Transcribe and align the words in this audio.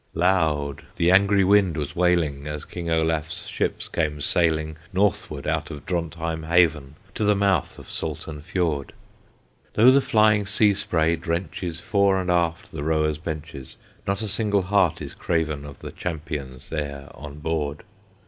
Loud 0.15 0.81
the 0.95 1.11
angry 1.11 1.43
wind 1.43 1.77
was 1.77 1.95
wailing 1.95 2.47
As 2.47 2.65
King 2.65 2.89
Olaf's 2.89 3.45
ships 3.45 3.87
came 3.87 4.19
sailing 4.19 4.75
Northward 4.91 5.45
out 5.45 5.69
of 5.69 5.85
Drontheim 5.85 6.41
haven 6.41 6.95
To 7.13 7.23
the 7.23 7.35
mouth 7.35 7.77
of 7.77 7.85
Salten 7.87 8.41
Fiord. 8.41 8.93
Though 9.75 9.91
the 9.91 10.01
flying 10.01 10.47
sea 10.47 10.73
spray 10.73 11.15
drenches 11.17 11.79
Fore 11.79 12.19
and 12.19 12.31
aft 12.31 12.71
the 12.71 12.81
rowers' 12.81 13.19
benches, 13.19 13.77
Not 14.07 14.23
a 14.23 14.27
single 14.27 14.63
heart 14.63 15.03
is 15.03 15.13
craven 15.13 15.65
Of 15.65 15.77
the 15.77 15.91
champions 15.91 16.69
there 16.69 17.11
on 17.13 17.37
board. 17.37 17.83